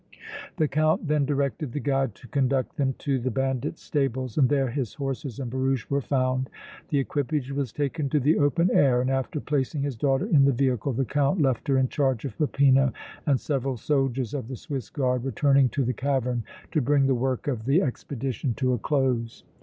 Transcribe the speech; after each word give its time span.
The 0.57 0.67
Count 0.67 1.07
then 1.07 1.25
directed 1.25 1.73
the 1.73 1.79
guide 1.79 2.15
to 2.15 2.27
conduct 2.27 2.75
them 2.75 2.95
to 2.97 3.19
the 3.19 3.29
bandits' 3.29 3.83
stables 3.83 4.35
and 4.35 4.49
there 4.49 4.71
his 4.71 4.95
horses 4.95 5.37
and 5.37 5.47
barouche 5.51 5.87
were 5.91 6.01
found. 6.01 6.49
The 6.89 6.97
equipage 6.97 7.51
was 7.51 7.71
taken 7.71 8.09
to 8.09 8.19
the 8.19 8.39
open 8.39 8.71
air, 8.73 9.01
and 9.01 9.11
after 9.11 9.39
placing 9.39 9.83
his 9.83 9.95
daughter 9.95 10.25
in 10.25 10.43
the 10.45 10.53
vehicle 10.53 10.93
the 10.93 11.05
Count 11.05 11.39
left 11.39 11.67
her 11.67 11.77
in 11.77 11.87
charge 11.87 12.25
of 12.25 12.35
Peppino 12.39 12.91
and 13.27 13.39
several 13.39 13.77
soldiers 13.77 14.33
of 14.33 14.47
the 14.47 14.55
Swiss 14.55 14.89
Guard, 14.89 15.23
returning 15.23 15.69
to 15.69 15.83
the 15.83 15.93
cavern 15.93 16.45
to 16.71 16.81
bring 16.81 17.05
the 17.05 17.13
work 17.13 17.47
of 17.47 17.65
the 17.65 17.83
expedition 17.83 18.55
to 18.55 18.73
a 18.73 18.79
close. 18.79 19.43